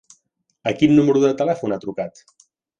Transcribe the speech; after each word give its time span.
A 0.71 0.73
quin 0.79 0.95
número 1.01 1.23
de 1.27 1.33
telèfon 1.43 1.77
ha 1.77 1.81
trucat? 1.87 2.27